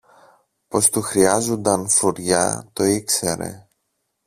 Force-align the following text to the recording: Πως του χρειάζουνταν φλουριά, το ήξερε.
Πως 0.67 0.89
του 0.89 1.01
χρειάζουνταν 1.01 1.89
φλουριά, 1.89 2.69
το 2.73 2.83
ήξερε. 2.83 3.67